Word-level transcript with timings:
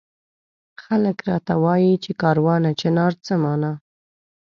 خلک 0.83 1.17
راته 1.29 1.53
وایي 1.63 1.93
چي 2.03 2.11
کاروانه 2.21 2.69
چنار 2.81 3.13
څه 3.25 3.33
مانا؟ 3.43 3.71